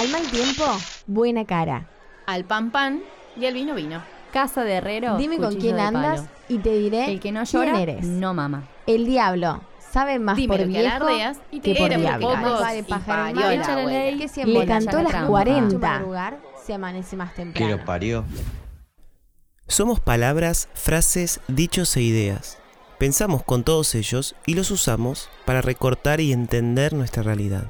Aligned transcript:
Al 0.00 0.08
mal 0.08 0.22
tiempo, 0.30 0.64
buena 1.06 1.44
cara. 1.44 1.86
Al 2.24 2.46
pan 2.46 2.70
pan 2.70 3.02
y 3.36 3.44
al 3.44 3.52
vino 3.52 3.74
vino. 3.74 4.02
Casa 4.32 4.64
de 4.64 4.72
herrero. 4.76 5.18
Dime 5.18 5.36
con 5.36 5.56
quién 5.56 5.76
de 5.76 5.82
andas 5.82 6.20
palo. 6.22 6.32
y 6.48 6.58
te 6.58 6.72
diré 6.72 7.10
El 7.10 7.20
que 7.20 7.32
no 7.32 7.42
quién 7.44 7.62
llora, 7.66 7.78
eres. 7.82 8.06
no 8.06 8.32
mama. 8.32 8.66
El 8.86 9.04
diablo 9.04 9.60
sabe 9.92 10.18
más 10.18 10.36
Dime 10.38 10.56
por 10.56 10.66
lo 10.66 10.72
que 10.72 10.78
viejo 10.80 11.06
y 11.50 11.60
te 11.60 11.74
que 11.74 11.78
por 11.78 11.94
diablo. 11.94 12.34
Más 12.34 12.60
vale 12.62 12.82
pájaro 12.82 13.34
que 13.36 14.46
Le 14.46 14.66
cantó 14.66 15.02
las 15.02 15.10
trampa. 15.10 15.28
40. 15.28 15.78
madrugar 15.78 16.38
se 16.64 16.72
amanece 16.72 17.16
más 17.16 17.32
Que 17.32 17.42
temprano. 17.42 17.76
lo 17.76 17.84
parió. 17.84 18.24
Somos 19.66 20.00
palabras, 20.00 20.70
frases, 20.72 21.40
dichos 21.46 21.94
e 21.98 22.00
ideas. 22.00 22.56
Pensamos 22.98 23.42
con 23.42 23.64
todos 23.64 23.94
ellos 23.94 24.34
y 24.46 24.54
los 24.54 24.70
usamos 24.70 25.28
para 25.44 25.60
recortar 25.60 26.22
y 26.22 26.32
entender 26.32 26.94
nuestra 26.94 27.22
realidad. 27.22 27.64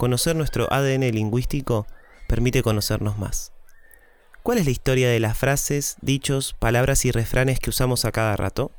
Conocer 0.00 0.34
nuestro 0.34 0.66
ADN 0.72 1.12
lingüístico 1.12 1.86
permite 2.26 2.62
conocernos 2.62 3.18
más. 3.18 3.52
¿Cuál 4.42 4.56
es 4.56 4.64
la 4.64 4.70
historia 4.70 5.10
de 5.10 5.20
las 5.20 5.36
frases, 5.36 5.98
dichos, 6.00 6.56
palabras 6.58 7.04
y 7.04 7.10
refranes 7.10 7.58
que 7.60 7.68
usamos 7.68 8.06
a 8.06 8.10
cada 8.10 8.34
rato? 8.34 8.70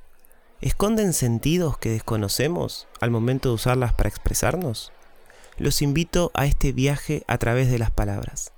¿Esconden 0.61 1.13
sentidos 1.13 1.77
que 1.77 1.91
desconocemos 1.91 2.87
al 3.01 3.11
momento 3.11 3.49
de 3.49 3.53
usarlas 3.53 3.93
para 3.93 4.09
expresarnos? 4.09 4.91
Los 5.59 5.83
invito 5.83 6.31
a 6.33 6.47
este 6.47 6.71
viaje 6.71 7.23
a 7.27 7.37
través 7.37 7.69
de 7.69 7.77
las 7.77 7.91
palabras. 7.91 8.51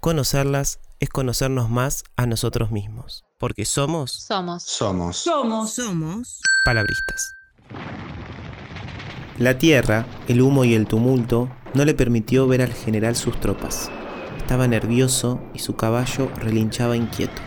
Conocerlas 0.00 0.80
es 1.00 1.08
conocernos 1.08 1.70
más 1.70 2.04
a 2.16 2.26
nosotros 2.26 2.70
mismos, 2.70 3.24
porque 3.38 3.64
somos 3.64 4.12
Somos. 4.12 4.62
Somos. 4.64 6.42
palabristas. 6.66 7.32
La 9.38 9.56
tierra, 9.56 10.04
el 10.28 10.42
humo 10.42 10.66
y 10.66 10.74
el 10.74 10.86
tumulto 10.86 11.48
no 11.74 11.84
le 11.84 11.94
permitió 11.94 12.46
ver 12.46 12.62
al 12.62 12.72
general 12.72 13.16
sus 13.16 13.38
tropas. 13.40 13.90
Estaba 14.38 14.68
nervioso 14.68 15.40
y 15.54 15.58
su 15.58 15.76
caballo 15.76 16.30
relinchaba 16.36 16.96
inquieto. 16.96 17.42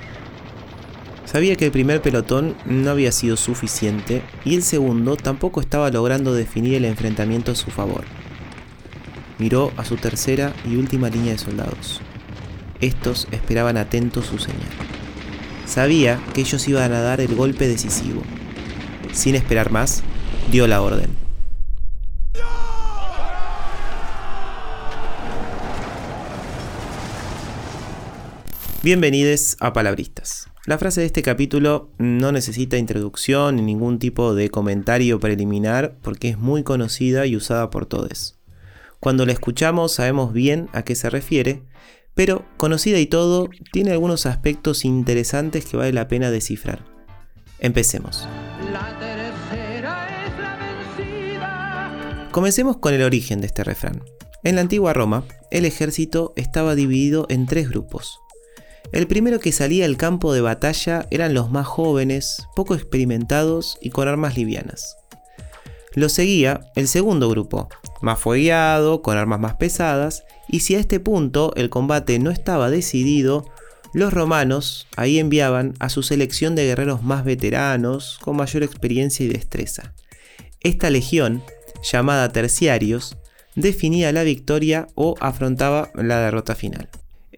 Sabía 1.26 1.56
que 1.56 1.66
el 1.66 1.72
primer 1.72 2.02
pelotón 2.02 2.56
no 2.66 2.90
había 2.90 3.12
sido 3.12 3.36
suficiente 3.36 4.22
y 4.46 4.56
el 4.56 4.64
segundo 4.64 5.18
tampoco 5.18 5.60
estaba 5.60 5.92
logrando 5.92 6.34
definir 6.34 6.76
el 6.76 6.86
enfrentamiento 6.86 7.52
a 7.52 7.56
su 7.56 7.70
favor. 7.70 8.06
Miró 9.38 9.72
a 9.78 9.86
su 9.86 9.98
tercera 9.98 10.54
y 10.66 10.78
última 10.78 11.10
línea 11.10 11.34
de 11.34 11.38
soldados. 11.38 12.02
Estos 12.80 13.28
esperaban 13.32 13.78
atentos 13.78 14.26
su 14.26 14.40
señal. 14.40 14.62
Sabía 15.66 16.20
que 16.34 16.42
ellos 16.42 16.68
iban 16.68 16.94
a 16.94 17.02
dar 17.02 17.20
el 17.20 17.36
golpe 17.36 17.68
decisivo. 17.68 18.22
Sin 19.12 19.36
esperar 19.36 19.72
más, 19.72 20.04
dio 20.50 20.66
la 20.66 20.82
orden. 20.82 21.27
Bienvenidos 28.84 29.58
a 29.60 29.74
Palabristas. 29.74 30.50
La 30.66 30.78
frase 30.78 31.02
de 31.02 31.08
este 31.08 31.24
capítulo 31.24 31.90
no 31.98 32.32
necesita 32.32 32.78
introducción 32.78 33.56
ni 33.56 33.64
ningún 33.64 33.98
tipo 33.98 34.36
de 34.36 34.50
comentario 34.50 35.20
preliminar 35.20 35.98
porque 36.04 36.30
es 36.30 36.38
muy 36.38 36.62
conocida 36.62 37.26
y 37.26 37.36
usada 37.36 37.72
por 37.72 37.88
todos. 37.88 38.38
Cuando 39.00 39.26
la 39.26 39.32
escuchamos 39.32 39.94
sabemos 39.94 40.32
bien 40.32 40.70
a 40.74 40.84
qué 40.84 40.94
se 40.94 41.10
refiere, 41.10 41.64
pero 42.14 42.46
conocida 42.58 43.00
y 43.00 43.08
todo, 43.08 43.50
tiene 43.72 43.92
algunos 43.92 44.28
aspectos 44.28 44.86
interesantes 44.86 45.66
que 45.66 45.76
vale 45.76 45.92
la 45.92 46.08
pena 46.08 46.30
descifrar. 46.30 46.86
Empecemos. 47.58 48.28
Comencemos 52.32 52.78
con 52.78 52.94
el 52.94 53.02
origen 53.02 53.42
de 53.42 53.48
este 53.48 53.64
refrán. 53.64 54.04
En 54.44 54.54
la 54.56 54.62
antigua 54.62 54.94
Roma, 54.94 55.24
el 55.50 55.66
ejército 55.66 56.34
estaba 56.36 56.76
dividido 56.76 57.26
en 57.30 57.48
tres 57.48 57.70
grupos. 57.70 58.20
El 58.94 59.08
primero 59.08 59.40
que 59.40 59.52
salía 59.52 59.86
al 59.86 59.98
campo 59.98 60.34
de 60.34 60.42
batalla 60.42 61.08
eran 61.12 61.34
los 61.34 61.52
más 61.52 61.68
jóvenes, 61.68 62.48
poco 62.56 62.74
experimentados 62.74 63.78
y 63.82 63.90
con 63.90 64.08
armas 64.08 64.38
livianas. 64.38 64.98
Lo 65.94 66.10
seguía 66.10 66.62
el 66.76 66.88
segundo 66.88 67.30
grupo, 67.30 67.70
más 68.02 68.20
fogueado, 68.20 69.02
con 69.02 69.18
armas 69.18 69.40
más 69.40 69.56
pesadas, 69.56 70.24
y 70.48 70.62
si 70.62 70.76
a 70.76 70.80
este 70.80 71.00
punto 71.00 71.54
el 71.56 71.70
combate 71.70 72.20
no 72.20 72.32
estaba 72.32 72.70
decidido, 72.70 73.52
los 73.94 74.14
romanos 74.14 74.88
ahí 74.96 75.20
enviaban 75.20 75.74
a 75.80 75.90
su 75.90 76.04
selección 76.04 76.56
de 76.56 76.66
guerreros 76.66 77.04
más 77.04 77.26
veteranos, 77.26 78.20
con 78.22 78.38
mayor 78.38 78.64
experiencia 78.64 79.26
y 79.26 79.30
destreza. 79.30 79.94
Esta 80.62 80.90
legión, 80.90 81.44
llamada 81.84 82.30
terciarios, 82.30 83.18
definía 83.56 84.12
la 84.12 84.24
victoria 84.24 84.88
o 84.96 85.16
afrontaba 85.20 85.90
la 85.96 86.20
derrota 86.20 86.56
final. 86.56 86.90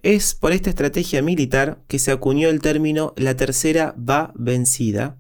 Es 0.02 0.34
por 0.34 0.54
esta 0.54 0.70
estrategia 0.70 1.22
militar 1.22 1.82
que 1.90 2.00
se 2.00 2.12
acuñó 2.12 2.48
el 2.48 2.62
término 2.62 3.14
la 3.18 3.36
tercera 3.36 3.94
va 3.98 4.32
vencida 4.36 5.18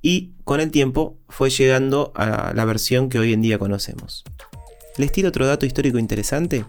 y 0.00 0.32
con 0.44 0.60
el 0.60 0.70
tiempo 0.70 1.18
fue 1.28 1.50
llegando 1.50 2.12
a 2.14 2.52
la 2.54 2.64
versión 2.64 3.10
que 3.10 3.18
hoy 3.18 3.34
en 3.34 3.42
día 3.42 3.58
conocemos. 3.58 4.24
¿Les 4.96 5.12
tiro 5.12 5.28
otro 5.28 5.46
dato 5.46 5.66
histórico 5.66 5.98
interesante? 5.98 6.64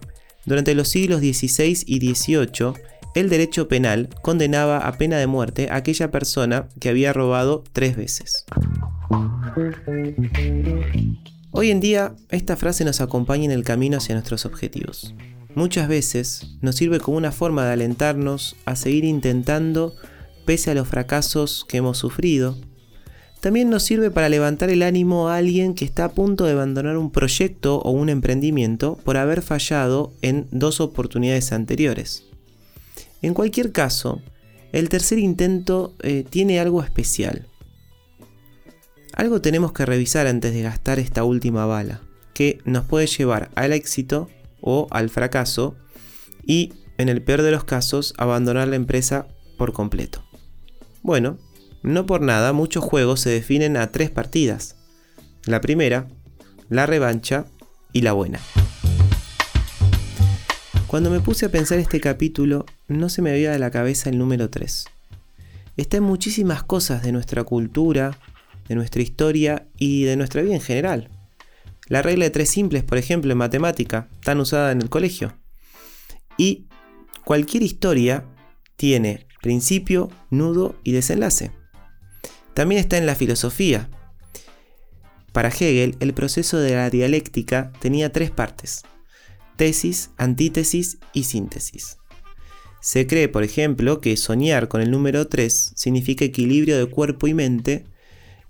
Durante 0.45 0.75
los 0.75 0.89
siglos 0.89 1.21
XVI 1.21 1.83
y 1.85 2.13
XVIII, 2.13 2.73
el 3.15 3.29
derecho 3.29 3.69
penal 3.69 4.09
condenaba 4.21 4.79
a 4.79 4.97
pena 4.97 5.17
de 5.17 5.27
muerte 5.27 5.69
a 5.69 5.77
aquella 5.77 6.11
persona 6.11 6.67
que 6.81 6.89
había 6.89 7.13
robado 7.13 7.63
tres 7.71 7.95
veces. 7.95 8.45
Hoy 11.51 11.71
en 11.71 11.79
día, 11.79 12.15
esta 12.29 12.57
frase 12.57 12.83
nos 12.83 12.99
acompaña 12.99 13.45
en 13.45 13.51
el 13.51 13.63
camino 13.63 13.97
hacia 13.97 14.15
nuestros 14.15 14.45
objetivos. 14.45 15.15
Muchas 15.55 15.87
veces 15.87 16.47
nos 16.61 16.75
sirve 16.75 16.99
como 16.99 17.17
una 17.17 17.31
forma 17.31 17.65
de 17.65 17.73
alentarnos 17.73 18.55
a 18.65 18.75
seguir 18.75 19.05
intentando 19.05 19.95
pese 20.45 20.71
a 20.71 20.73
los 20.73 20.87
fracasos 20.87 21.65
que 21.67 21.77
hemos 21.77 21.97
sufrido. 21.97 22.57
También 23.39 23.69
nos 23.69 23.83
sirve 23.83 24.09
para 24.09 24.29
levantar 24.29 24.69
el 24.69 24.81
ánimo 24.81 25.29
a 25.29 25.37
alguien 25.37 25.75
que 25.75 25.85
está 25.85 26.05
a 26.05 26.11
punto 26.11 26.45
de 26.45 26.53
abandonar 26.53 26.97
un 26.97 27.11
proyecto 27.11 27.79
o 27.79 27.91
un 27.91 28.09
emprendimiento 28.09 28.97
por 29.03 29.17
haber 29.17 29.41
fallado 29.41 30.13
en 30.21 30.47
dos 30.51 30.79
oportunidades 30.79 31.51
anteriores. 31.51 32.23
En 33.21 33.33
cualquier 33.33 33.71
caso, 33.71 34.21
el 34.71 34.89
tercer 34.89 35.19
intento 35.19 35.93
eh, 36.01 36.25
tiene 36.27 36.59
algo 36.59 36.81
especial. 36.81 37.47
Algo 39.13 39.39
tenemos 39.41 39.71
que 39.71 39.85
revisar 39.85 40.25
antes 40.25 40.53
de 40.53 40.63
gastar 40.63 40.97
esta 40.97 41.23
última 41.23 41.65
bala, 41.67 42.01
que 42.33 42.59
nos 42.65 42.85
puede 42.85 43.05
llevar 43.05 43.51
al 43.53 43.71
éxito 43.73 44.29
o 44.63 44.87
al 44.89 45.09
fracaso 45.09 45.75
y, 46.45 46.73
en 46.97 47.09
el 47.09 47.21
peor 47.21 47.41
de 47.43 47.51
los 47.51 47.65
casos, 47.65 48.13
abandonar 48.17 48.67
la 48.67 48.77
empresa 48.77 49.27
por 49.57 49.73
completo. 49.73 50.23
Bueno, 51.03 51.37
no 51.83 52.05
por 52.05 52.21
nada 52.21 52.53
muchos 52.53 52.83
juegos 52.83 53.19
se 53.19 53.29
definen 53.29 53.77
a 53.77 53.91
tres 53.91 54.09
partidas. 54.09 54.77
La 55.45 55.59
primera, 55.59 56.07
la 56.69 56.85
revancha 56.85 57.45
y 57.91 58.01
la 58.01 58.13
buena. 58.13 58.39
Cuando 60.87 61.09
me 61.09 61.19
puse 61.19 61.47
a 61.47 61.49
pensar 61.49 61.79
este 61.79 61.99
capítulo, 61.99 62.65
no 62.87 63.09
se 63.09 63.21
me 63.21 63.31
había 63.31 63.51
de 63.51 63.59
la 63.59 63.71
cabeza 63.71 64.09
el 64.09 64.17
número 64.17 64.49
3. 64.49 64.85
Está 65.75 65.97
en 65.97 66.03
muchísimas 66.03 66.63
cosas 66.63 67.01
de 67.01 67.11
nuestra 67.11 67.43
cultura, 67.43 68.17
de 68.69 68.75
nuestra 68.75 69.01
historia 69.01 69.67
y 69.77 70.03
de 70.03 70.15
nuestra 70.15 70.41
vida 70.41 70.53
en 70.53 70.61
general. 70.61 71.09
La 71.87 72.01
regla 72.01 72.25
de 72.25 72.31
tres 72.31 72.49
simples, 72.49 72.83
por 72.83 72.97
ejemplo, 72.97 73.31
en 73.31 73.37
matemática, 73.37 74.09
tan 74.23 74.39
usada 74.39 74.71
en 74.71 74.81
el 74.81 74.89
colegio. 74.89 75.37
Y 76.37 76.67
cualquier 77.25 77.63
historia 77.63 78.25
tiene 78.75 79.27
principio, 79.41 80.09
nudo 80.29 80.79
y 80.83 80.93
desenlace. 80.93 81.51
También 82.53 82.79
está 82.79 82.97
en 82.97 83.05
la 83.05 83.15
filosofía. 83.15 83.89
Para 85.31 85.49
Hegel, 85.49 85.97
el 85.99 86.13
proceso 86.13 86.59
de 86.59 86.75
la 86.75 86.89
dialéctica 86.89 87.73
tenía 87.79 88.11
tres 88.11 88.31
partes. 88.31 88.83
Tesis, 89.57 90.11
antítesis 90.17 90.99
y 91.11 91.23
síntesis. 91.23 91.97
Se 92.81 93.07
cree, 93.07 93.29
por 93.29 93.43
ejemplo, 93.43 94.01
que 94.01 94.17
soñar 94.17 94.67
con 94.67 94.81
el 94.81 94.91
número 94.91 95.27
3 95.27 95.73
significa 95.75 96.25
equilibrio 96.25 96.77
de 96.77 96.85
cuerpo 96.85 97.27
y 97.27 97.33
mente 97.33 97.85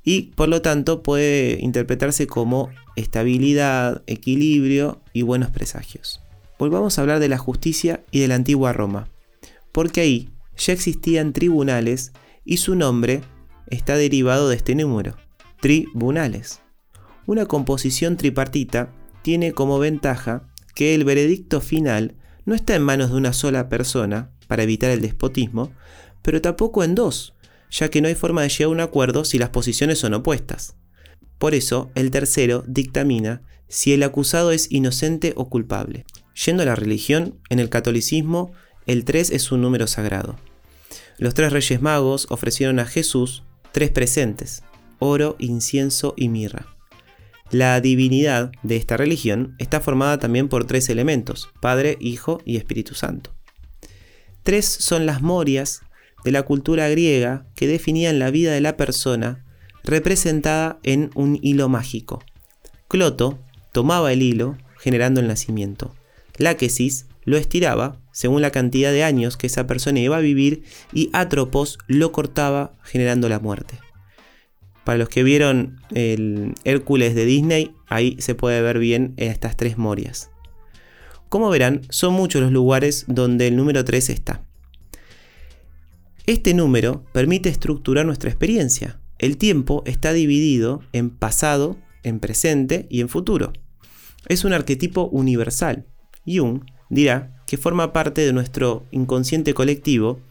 y 0.03 0.33
por 0.33 0.49
lo 0.49 0.61
tanto 0.61 1.03
puede 1.03 1.59
interpretarse 1.61 2.27
como 2.27 2.69
estabilidad, 2.95 4.03
equilibrio 4.07 5.01
y 5.13 5.21
buenos 5.21 5.49
presagios. 5.49 6.21
Volvamos 6.59 6.97
a 6.97 7.01
hablar 7.01 7.19
de 7.19 7.29
la 7.29 7.37
justicia 7.37 8.03
y 8.11 8.19
de 8.19 8.27
la 8.27 8.35
antigua 8.35 8.73
Roma, 8.73 9.07
porque 9.71 10.01
ahí 10.01 10.29
ya 10.57 10.73
existían 10.73 11.33
tribunales 11.33 12.11
y 12.45 12.57
su 12.57 12.75
nombre 12.75 13.21
está 13.67 13.95
derivado 13.95 14.49
de 14.49 14.55
este 14.55 14.75
número, 14.75 15.15
tribunales. 15.59 16.61
Una 17.25 17.45
composición 17.45 18.17
tripartita 18.17 18.93
tiene 19.21 19.53
como 19.53 19.79
ventaja 19.79 20.49
que 20.75 20.93
el 20.93 21.05
veredicto 21.05 21.61
final 21.61 22.15
no 22.45 22.55
está 22.55 22.75
en 22.75 22.83
manos 22.83 23.11
de 23.11 23.17
una 23.17 23.33
sola 23.33 23.69
persona 23.69 24.31
para 24.47 24.63
evitar 24.63 24.91
el 24.91 25.01
despotismo, 25.01 25.71
pero 26.21 26.41
tampoco 26.41 26.83
en 26.83 26.95
dos, 26.95 27.32
ya 27.73 27.89
que 27.89 28.01
no 28.01 28.07
hay 28.07 28.15
forma 28.15 28.43
de 28.43 28.49
llegar 28.49 28.67
a 28.67 28.69
un 28.69 28.79
acuerdo 28.79 29.25
si 29.25 29.39
las 29.39 29.49
posiciones 29.49 29.99
son 29.99 30.13
opuestas. 30.13 30.75
Por 31.39 31.55
eso, 31.55 31.91
el 31.95 32.11
tercero 32.11 32.63
dictamina 32.67 33.41
si 33.67 33.93
el 33.93 34.03
acusado 34.03 34.51
es 34.51 34.71
inocente 34.71 35.33
o 35.35 35.49
culpable. 35.49 36.05
Yendo 36.45 36.61
a 36.61 36.67
la 36.67 36.75
religión, 36.75 37.39
en 37.49 37.59
el 37.59 37.69
catolicismo, 37.69 38.51
el 38.85 39.03
3 39.03 39.31
es 39.31 39.51
un 39.51 39.61
número 39.61 39.87
sagrado. 39.87 40.37
Los 41.17 41.33
tres 41.33 41.51
reyes 41.51 41.81
magos 41.81 42.27
ofrecieron 42.29 42.79
a 42.79 42.85
Jesús 42.85 43.43
tres 43.71 43.89
presentes, 43.89 44.63
oro, 44.99 45.35
incienso 45.39 46.13
y 46.15 46.29
mirra. 46.29 46.67
La 47.49 47.79
divinidad 47.81 48.51
de 48.61 48.75
esta 48.77 48.97
religión 48.97 49.55
está 49.57 49.79
formada 49.79 50.19
también 50.19 50.49
por 50.49 50.65
tres 50.65 50.89
elementos, 50.89 51.49
Padre, 51.59 51.97
Hijo 51.99 52.41
y 52.45 52.57
Espíritu 52.57 52.93
Santo. 52.93 53.33
Tres 54.43 54.65
son 54.65 55.05
las 55.05 55.21
morias 55.21 55.81
de 56.23 56.31
la 56.31 56.43
cultura 56.43 56.89
griega 56.89 57.45
que 57.55 57.67
definían 57.67 58.19
la 58.19 58.31
vida 58.31 58.51
de 58.51 58.61
la 58.61 58.77
persona 58.77 59.43
representada 59.83 60.79
en 60.83 61.09
un 61.15 61.39
hilo 61.41 61.69
mágico. 61.69 62.23
Cloto 62.87 63.39
tomaba 63.71 64.13
el 64.13 64.21
hilo 64.21 64.57
generando 64.79 65.19
el 65.19 65.27
nacimiento. 65.27 65.93
Láquesis 66.37 67.07
lo 67.25 67.37
estiraba 67.37 67.99
según 68.11 68.41
la 68.41 68.51
cantidad 68.51 68.91
de 68.91 69.03
años 69.03 69.37
que 69.37 69.47
esa 69.47 69.67
persona 69.67 69.99
iba 69.99 70.17
a 70.17 70.21
vivir 70.21 70.63
y 70.93 71.09
Atropos 71.13 71.77
lo 71.87 72.11
cortaba 72.11 72.73
generando 72.83 73.29
la 73.29 73.39
muerte. 73.39 73.79
Para 74.83 74.97
los 74.97 75.09
que 75.09 75.23
vieron 75.23 75.79
el 75.93 76.55
Hércules 76.65 77.15
de 77.15 77.25
Disney, 77.25 77.71
ahí 77.87 78.17
se 78.19 78.35
puede 78.35 78.61
ver 78.61 78.79
bien 78.79 79.13
estas 79.17 79.55
tres 79.55 79.77
morias. 79.77 80.29
Como 81.29 81.49
verán, 81.49 81.81
son 81.89 82.13
muchos 82.13 82.41
los 82.41 82.51
lugares 82.51 83.05
donde 83.07 83.47
el 83.47 83.55
número 83.55 83.83
3 83.85 84.09
está. 84.09 84.43
Este 86.25 86.53
número 86.53 87.03
permite 87.11 87.49
estructurar 87.49 88.05
nuestra 88.05 88.29
experiencia. 88.29 89.01
El 89.19 89.37
tiempo 89.37 89.83
está 89.85 90.13
dividido 90.13 90.81
en 90.93 91.09
pasado, 91.09 91.77
en 92.01 92.19
presente 92.19 92.87
y 92.89 93.01
en 93.01 93.09
futuro. 93.09 93.51
Es 94.27 94.45
un 94.45 94.53
arquetipo 94.53 95.09
universal. 95.09 95.85
Jung 96.25 96.61
dirá 96.89 97.43
que 97.45 97.57
forma 97.57 97.91
parte 97.91 98.21
de 98.21 98.31
nuestro 98.31 98.85
inconsciente 98.91 99.53
colectivo 99.53 100.21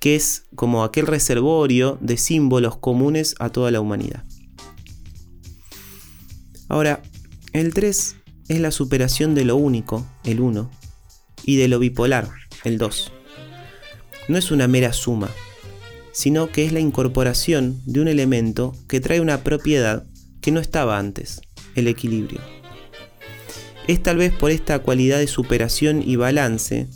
que 0.00 0.16
es 0.16 0.44
como 0.54 0.84
aquel 0.84 1.06
reservorio 1.06 1.98
de 2.00 2.18
símbolos 2.18 2.76
comunes 2.76 3.34
a 3.38 3.50
toda 3.50 3.70
la 3.70 3.80
humanidad. 3.80 4.24
Ahora, 6.68 7.02
el 7.52 7.72
3 7.72 8.16
es 8.48 8.60
la 8.60 8.70
superación 8.70 9.34
de 9.34 9.44
lo 9.44 9.56
único, 9.56 10.06
el 10.24 10.40
1, 10.40 10.70
y 11.44 11.56
de 11.56 11.68
lo 11.68 11.78
bipolar, 11.78 12.28
el 12.64 12.78
2. 12.78 13.12
No 14.28 14.36
es 14.36 14.50
una 14.50 14.68
mera 14.68 14.92
suma, 14.92 15.30
sino 16.12 16.50
que 16.50 16.64
es 16.64 16.72
la 16.72 16.80
incorporación 16.80 17.80
de 17.86 18.00
un 18.00 18.08
elemento 18.08 18.76
que 18.88 19.00
trae 19.00 19.20
una 19.20 19.42
propiedad 19.42 20.04
que 20.40 20.52
no 20.52 20.60
estaba 20.60 20.98
antes, 20.98 21.40
el 21.74 21.88
equilibrio. 21.88 22.40
Es 23.86 24.02
tal 24.02 24.18
vez 24.18 24.32
por 24.32 24.50
esta 24.50 24.80
cualidad 24.80 25.18
de 25.18 25.26
superación 25.26 26.02
y 26.04 26.16
balance 26.16 26.88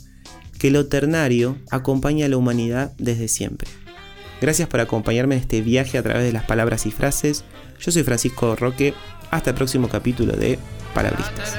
que 0.59 0.69
lo 0.69 0.85
ternario 0.85 1.57
acompaña 1.71 2.27
a 2.27 2.29
la 2.29 2.37
humanidad 2.37 2.93
desde 2.97 3.27
siempre. 3.27 3.67
Gracias 4.39 4.67
por 4.67 4.79
acompañarme 4.79 5.35
en 5.35 5.41
este 5.41 5.61
viaje 5.61 5.97
a 5.97 6.03
través 6.03 6.23
de 6.23 6.33
las 6.33 6.43
palabras 6.43 6.85
y 6.85 6.91
frases. 6.91 7.43
Yo 7.79 7.91
soy 7.91 8.03
Francisco 8.03 8.55
Roque. 8.55 8.93
Hasta 9.31 9.49
el 9.49 9.55
próximo 9.55 9.89
capítulo 9.89 10.33
de 10.33 10.59
Palabristas. 10.93 11.57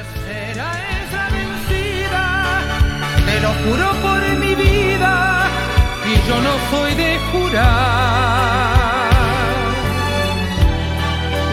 Yo 6.28 6.40
no 6.40 6.54
soy 6.70 6.94
de 6.94 7.18
jurar. 7.30 7.64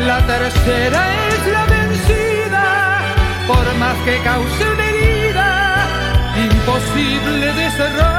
La 0.06 0.19
tercera 0.25 1.01
es 1.29 1.47
la 1.51 1.65
vencida, 1.65 2.65
por 3.47 3.65
más 3.75 3.97
que 4.06 4.18
cause 4.23 4.65
una 4.73 4.91
imposible 6.38 7.53
de 7.53 7.71
cerrar. 7.71 8.12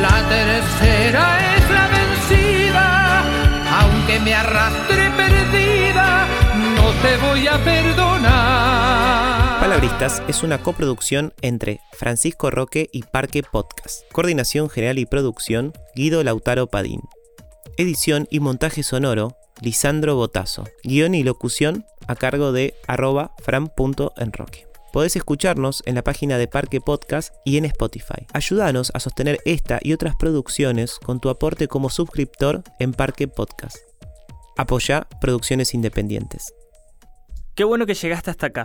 La 0.00 0.18
tercera 0.28 1.24
es 1.56 1.70
la 1.70 1.86
vencida, 1.98 3.22
aunque 3.80 4.20
me 4.20 4.34
arrastre 4.34 5.10
perdida, 5.16 6.26
no 6.76 6.86
te 7.02 7.16
voy 7.16 7.48
a 7.48 7.58
perdonar. 7.64 8.07
Es 10.26 10.42
una 10.42 10.60
coproducción 10.60 11.34
entre 11.40 11.80
Francisco 11.92 12.50
Roque 12.50 12.88
y 12.92 13.04
Parque 13.04 13.44
Podcast. 13.44 14.02
Coordinación 14.12 14.68
general 14.68 14.98
y 14.98 15.06
producción, 15.06 15.72
Guido 15.94 16.24
Lautaro 16.24 16.66
Padín. 16.66 17.02
Edición 17.76 18.26
y 18.28 18.40
montaje 18.40 18.82
sonoro, 18.82 19.36
Lisandro 19.60 20.16
Botazo. 20.16 20.64
Guión 20.82 21.14
y 21.14 21.22
locución 21.22 21.84
a 22.08 22.16
cargo 22.16 22.50
de 22.50 22.74
arroba 22.88 23.36
fran.enroque. 23.38 24.66
Podés 24.92 25.14
escucharnos 25.14 25.84
en 25.86 25.94
la 25.94 26.02
página 26.02 26.38
de 26.38 26.48
Parque 26.48 26.80
Podcast 26.80 27.32
y 27.44 27.56
en 27.56 27.64
Spotify. 27.66 28.26
Ayúdanos 28.32 28.90
a 28.94 29.00
sostener 29.00 29.38
esta 29.44 29.78
y 29.80 29.92
otras 29.92 30.16
producciones 30.16 30.98
con 30.98 31.20
tu 31.20 31.28
aporte 31.28 31.68
como 31.68 31.88
suscriptor 31.88 32.64
en 32.80 32.92
Parque 32.92 33.28
Podcast. 33.28 33.76
Apoya 34.56 35.06
producciones 35.20 35.72
independientes. 35.72 36.52
Qué 37.54 37.62
bueno 37.62 37.86
que 37.86 37.94
llegaste 37.94 38.32
hasta 38.32 38.46
acá. 38.46 38.64